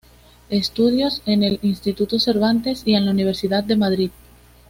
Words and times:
Estudios 0.49 1.21
en 1.27 1.43
el 1.43 1.59
instituto 1.61 2.19
Cervantes 2.19 2.81
y 2.87 2.95
en 2.95 3.05
la 3.05 3.11
Universidad 3.11 3.63
de 3.63 3.75
Madrid. 3.77 4.09